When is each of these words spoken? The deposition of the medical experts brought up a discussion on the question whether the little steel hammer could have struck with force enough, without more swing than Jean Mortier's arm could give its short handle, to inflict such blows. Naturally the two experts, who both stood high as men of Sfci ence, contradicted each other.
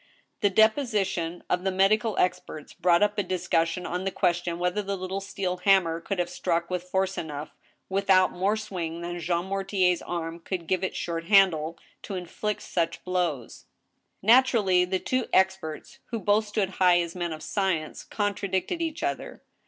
The 0.39 0.49
deposition 0.49 1.43
of 1.47 1.63
the 1.63 1.69
medical 1.69 2.17
experts 2.17 2.73
brought 2.73 3.03
up 3.03 3.19
a 3.19 3.23
discussion 3.23 3.85
on 3.85 4.03
the 4.03 4.09
question 4.09 4.57
whether 4.57 4.81
the 4.81 4.97
little 4.97 5.21
steel 5.21 5.57
hammer 5.57 6.01
could 6.01 6.17
have 6.17 6.27
struck 6.31 6.71
with 6.71 6.81
force 6.81 7.19
enough, 7.19 7.51
without 7.87 8.31
more 8.31 8.57
swing 8.57 9.01
than 9.01 9.19
Jean 9.19 9.45
Mortier's 9.45 10.01
arm 10.01 10.39
could 10.39 10.65
give 10.65 10.83
its 10.83 10.97
short 10.97 11.25
handle, 11.25 11.77
to 12.01 12.15
inflict 12.15 12.63
such 12.63 13.03
blows. 13.03 13.65
Naturally 14.23 14.85
the 14.85 14.97
two 14.97 15.27
experts, 15.31 15.99
who 16.07 16.17
both 16.19 16.47
stood 16.47 16.69
high 16.81 16.99
as 16.99 17.13
men 17.15 17.31
of 17.31 17.41
Sfci 17.41 17.85
ence, 17.85 18.03
contradicted 18.03 18.81
each 18.81 19.03
other. 19.03 19.43